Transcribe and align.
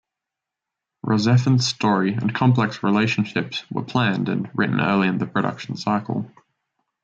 "RahXephon's" 1.05 1.67
story 1.67 2.15
and 2.15 2.33
complex 2.33 2.81
relationships 2.81 3.69
were 3.69 3.83
planned 3.83 4.29
and 4.29 4.49
written 4.55 4.81
early 4.81 5.07
in 5.07 5.19
the 5.19 5.27
production 5.27 5.77
cycle. 5.77 6.25